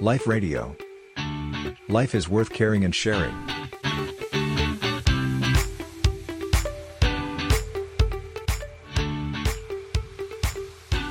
[0.00, 0.76] Life Radio.
[1.88, 3.34] Life is worth caring and sharing.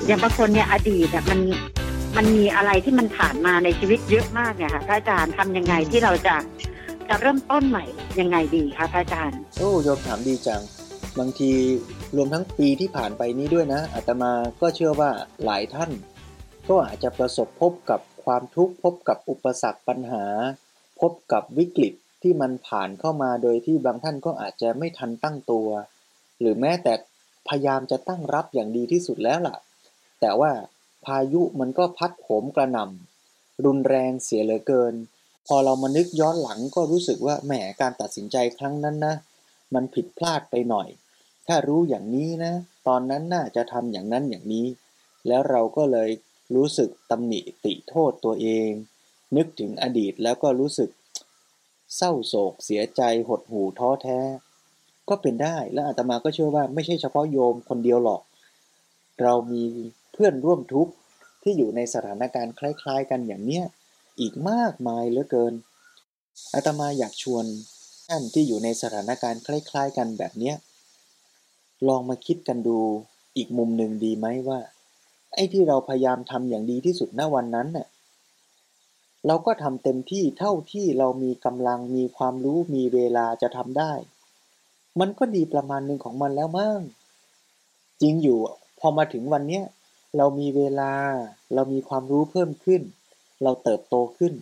[0.07, 1.39] อย่างบางคนเนี่ยอดีตอะมัน
[2.17, 6.35] มันมีอะไรที่มันผ่านมาในชีวิตเยอะมากเนี่ยค่ะพระอาจารย์ทำยังไงที่เราจะ
[7.09, 7.85] จะเริ่มต้นใหม่
[8.19, 10.61] ยังไงดีคะพระอาจารย์โอ้โยมถามดีจัง
[11.19, 11.51] บางที
[12.15, 14.31] รวมทั้งปีที่ผ่านไปนี้ด้วยนะอาตมา
[14.61, 15.09] ก็เชื่อว่า
[15.45, 15.91] หลายท่าน
[16.69, 20.25] ก็อาจจะประสบพบกับ ความทุกข์พบกับอุปสรรคปัญหา
[20.99, 25.67] พบกับวิกฤตที่มันผ่านเข้ามาโดยที่บางท่านก็อาจจะไม่ทันตั้งตัว
[26.39, 26.93] หรือแม้แต่
[27.47, 29.57] พยายามจะตั้งรับอย่างดีที่สุดแล้วล่ะ
[30.21, 30.51] แต่ว่า
[31.05, 34.93] พายุมันก็พัดโหมกระหน่ำรุนแรงเสียเหลือเกิน
[35.47, 39.15] พอเรามานึกย้อนหลังก็รู้สึกว่าแหมการตัดสินใจครั้งนั้นนะ
[39.73, 40.87] มันผิดพลาดไปหน่อย
[41.47, 42.53] ถ้ารู้อย่างนี้นะ
[42.87, 44.67] ตอนนั้นน่าจะทำอย่างนั้นอย่างนี้
[45.27, 46.09] แล้วเราก็เลย
[46.55, 48.69] รู้สึกตำหนิติโทษตัวเอง
[49.35, 50.89] นึกถึงอดีตแล้วก็รู้สึก
[51.95, 54.19] เศร้าโศกเสียใจหดหู่ท้อแท้
[55.09, 58.21] ก็เป็นได้และอาตมาก็เชื่อว่าไม่ใช่เฉพาะโยมคนเดียวหรอก
[59.21, 59.63] เรามี
[60.13, 60.93] เพื่อนร่วมทุกข์
[61.43, 63.65] ที่อยู่ในสถานการณ์คล้าย ๆ กันอย่างเนี้ย
[64.19, 65.53] อีกมากมายเหลือเกิน
[66.53, 67.45] อาตมาอยากชวน
[68.07, 70.55] ท่านที่อยู่ในสถานการณ์คล้าย ๆ กันแบบเนี้ย
[71.87, 72.79] ลองมาคิดกันดู
[73.37, 74.59] อีกมุมหนึ่งดีไหมว่า
[75.35, 77.87] ไอ้ที่เราพยายามทำอย่างดีที่สุดณวันนั้นเน่ะ
[79.27, 83.93] เราก็ทำเต็มที่เท่าที่เรามีกำลังมีความรู้มีเวลาจะทำได้
[84.99, 86.79] มันก็ดีประมาณหนึ่งของมันแล้วมั้ง
[88.01, 88.39] จริงอยู่
[88.79, 89.63] พอมาถึงวันเนี้ย
[90.17, 90.93] เรามีเวลา
[91.53, 92.81] เรามีความรู้เพิ่มขึ้น
[93.43, 94.33] เราเติบโตขึ้น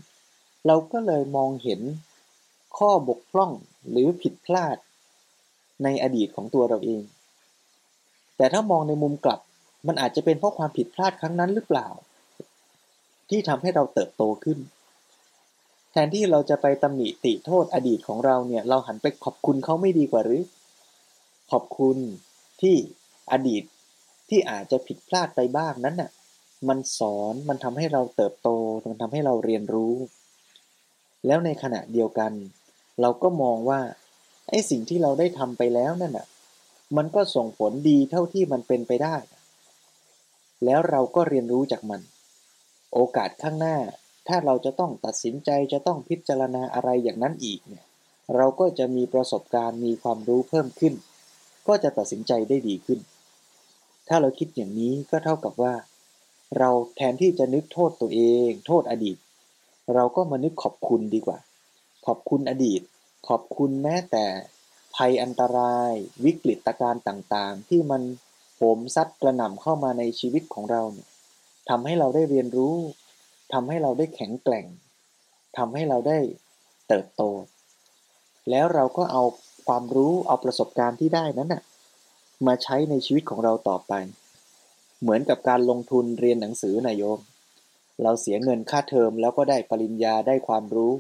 [0.68, 1.82] เราก็เลยมองเห็น
[2.78, 3.52] ข้อบกพร่อง
[3.90, 4.78] หรือผิดพลาด
[5.84, 7.04] ในอดีตของตัวเราเอง
[8.38, 9.40] แต่ถ้ามองในมุมกลับ
[9.88, 11.88] มันอาจจะเป็นเพราะความผิดพลาดครั้งนั้นหรือเปล่า
[13.30, 14.60] ที่ทำให้เราเติบโตขึ้น
[15.92, 20.44] แทนที่เราจะไปตำหนิติโทษอดีตของเราเนี่ยเราหันไปขอบคุณเขาไม่ดีกว่าหรือ
[21.52, 21.98] ขอบคุณ
[22.62, 22.76] ที่
[23.32, 23.64] อดีต
[24.30, 26.12] ที่อาจจะผิดพลาดไปบ้างนั้นน่ะ
[26.70, 28.50] มันสอนมันทำให้เราเติบโต
[28.90, 29.94] มันทำให้เราเรียนรู้
[31.26, 32.32] แล้วในขณะเดียวกัน
[33.02, 33.80] เราก็มองว่า
[34.50, 36.28] ไอ้สิ่งที่เราได้ทำไปแล้วนั่นน่ะ
[36.98, 39.16] มันก็ส่งผลดีเท่าที่มันเป็นไปได้
[40.66, 42.02] แล้วเราก็เรียนรู้จากมัน
[42.94, 43.78] โอกาสข้างหน้า
[44.28, 47.86] ถ้าเราจะต้องตัดสินใจจะต้องพิจารณาอะไรอย่างนั้นอีกเนี่ย
[48.36, 50.94] เราก็จะมีประสบการณ์มีความรู้เพิ่มขึ้น
[51.68, 53.00] ก็จะตัดสินใจได้ดีขึ้น
[54.08, 55.74] ถ้าเราคิดอย่างนี้ก็เท่ากับว่า
[56.58, 59.18] เราแทนที่จะนึกโทษตัวเอง โทษอดีต
[59.94, 61.38] เราก็มานึกขอบคุณดีกว่า
[62.06, 62.82] ขอบคุณอดีต
[63.28, 64.26] ขอบคุณแม้แต่
[64.96, 65.94] ภัยอันตราย
[66.26, 68.02] วิกฤตการณ์ต่างๆ ที่มัน
[68.56, 71.08] โหมซัดกระหน่ำเข้ามาในชีวิตของเราเนี่ย
[71.70, 72.76] ทำให้เราได้เรียนรู้
[73.54, 74.66] ทำให้เราได้แข็งแกร่ง
[75.58, 76.18] ทำให้เราได้
[76.88, 77.24] เติบโต
[78.50, 79.24] แล้วเราก็เอา
[79.68, 81.64] ความรู้เอาประสบการณ์ที่ได้นั้นน่ะ
[82.48, 83.94] มาใช้ในชีวิตของเราต่อไป
[85.02, 87.20] เหมือนกับการลงทุนเรียนหนังสือนายโยม
[88.04, 90.94] เราเสียเงินค่าเทอมแล้วก็ได้ปริญญาได้ความรู้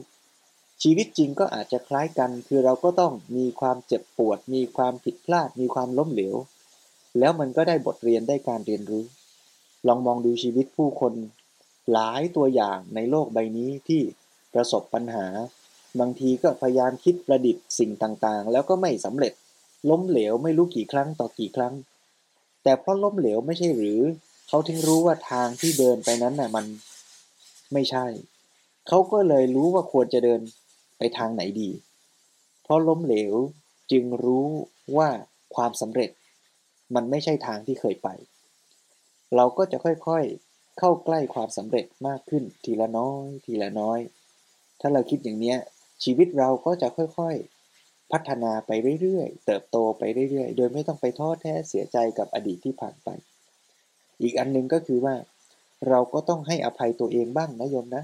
[0.82, 6.36] ชีวิตจริงก็อาจจะคล้ายกัน คือเราก็ต้องมีความเจ็บปวด มีความผิดพลาด มีความล้มเหลว
[7.20, 9.04] แล้วมันก็ได้บทเรียนได้การเรียนรู้
[9.88, 11.14] ลองมองดูชีวิตผู้คน
[11.92, 14.02] หลายตัวอย่างในโลกใบนี้ที่
[14.54, 15.26] ประสบปัญหา
[16.00, 19.34] บางทีก็พยายามคิดประดิษฐ์สิ่งต่างๆ แล้วก็ไม่สำเร็จ
[19.90, 21.74] ล้มเหลวไม่รู้กี่ครั้งต่อกี่ครั้ง
[22.64, 24.02] แต่เพราะล้มเหลวไม่ใช่หรือ
[24.48, 26.66] เขาถึงรู้ว่าทางที่เดินไปนั้นน่ะมัน
[27.74, 28.06] ไม่ใช่
[28.88, 30.42] เขาก็เลยรู้ว่าควรจะเดิน
[30.98, 31.70] ไปทางไหนดี
[32.64, 33.34] เพราะล้มเหลว
[33.92, 34.48] จึงรู้
[34.98, 35.10] ว่า
[35.56, 36.10] ความสำเร็จ
[36.96, 38.10] มันไม่ใช่ทางที่เคยไป
[39.36, 44.00] เราก็จะค่อยๆ เข้าใกล้ความสำเร็จมากขึ้นทีละน้อย ทีละน้อย
[44.82, 45.56] ถ้าเราคิดอย่างนี้
[46.04, 48.72] ชีวิตเราก็จะค่อยๆ พัฒนาไป
[49.02, 53.10] เรื่อยๆ เติบโตไปเรื่อยๆ โดยไม่ต้องไปท้อแท้เสียใจกับอดีตที่ผ่านไป
[54.22, 55.16] อีกอันหนึงก็คือว่า
[55.90, 58.04] เราก็ต้องให้อภัยตัวเองบ้างนะโยมนะ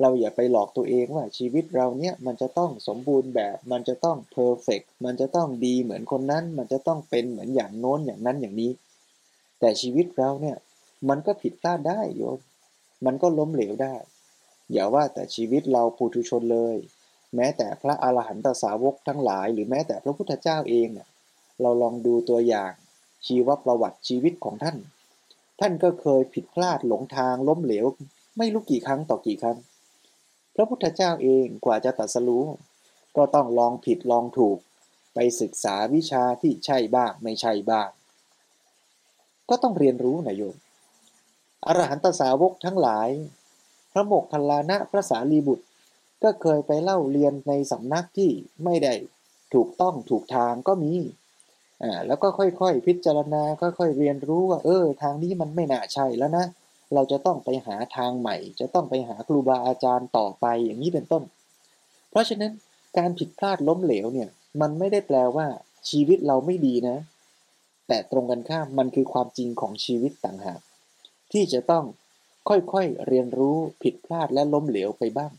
[0.00, 8.72] เราอย่าไปหลอกตัวเองว่าชีวิตเราเนี้ยมันจะต้องสมบูรณ์แบบ มันจะต้องเพอร์เฟกมันจะต้องดีเหมือนคนนั้น มันจะต้องเป็นเหมือนอย่างโน้นอย่างนั้นอย่างนี้
[9.60, 10.56] แต่ชีวิตเราเนี่ย
[11.08, 12.38] มันก็ผิดพลาดได้โยม
[13.04, 13.94] มันก็ล้มเหลวได้
[14.72, 16.76] อย่าว่าแต่ชีวิตเราปุถุชนเลย
[17.34, 21.08] แม้แต่พระอาหารหันตสาวกทั้งหลาย หรือแม้แต่พระพุทธเจ้าเองเนี่ย
[21.60, 22.72] เราลองดูตัวอย่าง
[23.26, 24.76] ชีวประวัติชีวิตของท่าน
[25.60, 27.86] ท่านก็เคยผิดพลาดหลงทางล้มเหลว
[28.38, 29.58] ไม่รู้กี่ครั้งต่อกี่ครั้ง
[30.54, 32.44] พระพุทธเจ้าเองกว่าจะตรัสรู้
[33.16, 34.58] ก็ต้องลองผิดลองถูก
[35.14, 37.88] ไปศึกษาวิชาที่ใช่บ้างไม่ใช่บ้าง
[39.48, 40.56] ก็ต้องเรียนรู้นะโยม
[41.66, 43.08] อรหันตสาวกทั้งหลาย
[43.92, 45.64] พระโมกขลานะพระสารีบุตร
[46.22, 48.30] ก็เคยไปเล่าเรียนในสำนักที่
[48.64, 48.94] ไม่ได้
[49.54, 50.92] ถูกต้องถูกทางก็มี
[51.82, 56.46] อ่าแล้วก็ค่อยๆ พิจารณาค่อยๆ เรียนรู้ว่า เออ ทางนี้มันไม่น่าใช่แล้วนะ
[56.94, 61.22] เราจะต้องไปหาทางใหม่ จะต้องไปหาครูบาอาจารย์ต่อไปอย่างนี้เป็นต้น
[62.10, 62.52] เพราะฉะนั้น
[62.98, 64.28] การผิดพลาดล้มเหลวเนี่ย
[64.60, 65.46] มันไม่ได้แปลว่า
[65.88, 66.96] ชีวิตเราไม่ดีนะ
[67.88, 70.60] แต่ตรงกันข้ามมันคือความจริงของชีวิตต่างหาก
[71.32, 71.84] ที่จะต้อง
[72.48, 75.32] ค่อยๆเรียนรู้ผิดพลาดและล้มเหลวไปบ้าง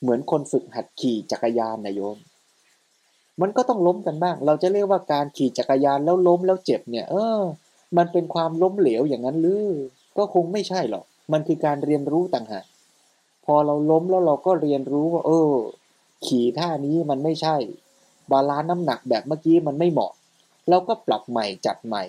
[0.00, 2.16] เหมือนคนฝึกหัดขี่จักรยานนะโยม
[3.40, 7.40] มันก็ต้องล้มกันบ้าง เราจะเรียกว่าการขี่จักรยานแล้วล้มแล้วเจ็บเนี่ย เออ
[7.96, 9.64] มันเป็นความล้มเหลวอย่างนั้นหรือ
[10.16, 12.64] ก็คงไม่ใช่หรอก มันคือการเรียนรู้ต่างหาก
[13.44, 15.52] พอเราล้มแล้วเราก็เรียนรู้ว่า เออ
[16.26, 17.56] ขี่ท่านี้มันไม่ใช่
[18.30, 20.12] บาลานน้ำหนักแบบเมื่อกี้มันไม่เหมาะ
[20.68, 22.04] เราก็ปรับใหม่จัดใหม่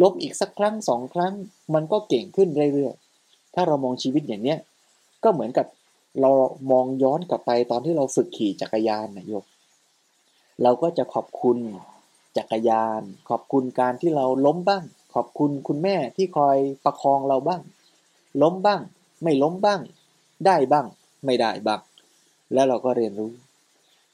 [0.00, 1.34] ล้มอีกสักครั้งสองครั้ง
[1.74, 4.58] มันก็เก่งขึ้นเรื่อยๆ ถ้าเรามองชีวิตอย่างเนี้ย
[5.24, 5.66] ก็เหมือนกับ
[6.20, 6.30] เรา
[6.70, 9.44] มองย้อนกลับไปตอนที่เราฝึกขี่จักรยานนะโยม
[10.62, 11.58] เราก็จะขอบคุณ
[12.36, 14.84] จักรยาน ขอบคุณการที่เราล้มบ้าง
[15.14, 17.62] ขอบคุณคุณแม่ที่คอยประคองเราบ้าง
[18.42, 18.80] ล้มบ้าง
[19.22, 19.80] ไม่ล้มบ้าง
[20.46, 20.86] ได้บ้าง
[21.24, 21.80] ไม่ได้บ้าง
[22.52, 23.32] แล้วเราก็เรียนรู้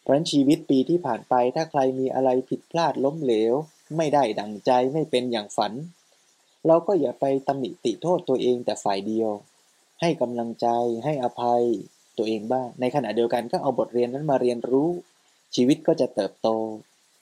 [0.01, 3.55] เพราะฉะนั้นชีวิตปีที่ผ่านไปถ้าใครมีอะไรผิดพลาดล้มเหลว
[3.97, 5.73] ไม่ได้ดังใจไม่เป็นอย่างฝัน
[6.67, 9.31] เราก็อย่าไปตำหนิติโทษตัวเองแต่ฝ่ายเดียว
[10.01, 10.67] ให้กำลังใจ
[11.05, 11.63] ให้อภัย
[12.19, 14.89] ตัวเองบ้าง ในขณะเดียวกันก็เอาบทเรียนนั้นมาเรียนรู้
[15.55, 16.49] ชีวิตก็จะเติบโต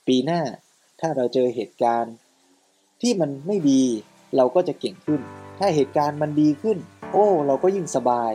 [0.07, 0.41] ปีหน้า
[1.01, 2.15] ถ้าเราเจอเหตุการณ์
[3.03, 3.83] ที่มันไม่ดี
[4.37, 5.21] เราก็จะเก่งขึ้น
[5.59, 6.79] ถ้าเหตุการณ์มันดีขึ้น
[7.13, 8.33] โอ้ เราก็ยิ่งสบาย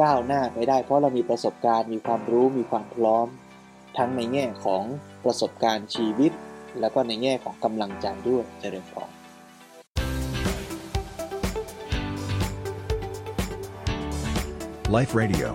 [0.00, 3.26] ก้าวหน้าไปได้ เพราะเรามีประสบการณ์มีความรู้มีความพร้อม
[3.96, 4.82] ทั้งในแง่ของ
[5.24, 6.32] ประสบการณ์ชีวิต
[6.80, 9.10] แล้วก็ในแง่ของกำลังใจด้วยเจริญพร
[14.98, 15.48] Life Radio.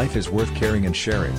[0.00, 1.36] Life is worth caring and sharing.